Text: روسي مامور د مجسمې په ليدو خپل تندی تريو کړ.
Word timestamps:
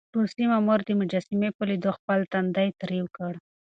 روسي 0.17 0.43
مامور 0.51 0.79
د 0.85 0.89
مجسمې 1.01 1.49
په 1.57 1.63
ليدو 1.69 1.91
خپل 1.97 2.19
تندی 2.31 2.67
تريو 2.81 3.05
کړ. 3.15 3.33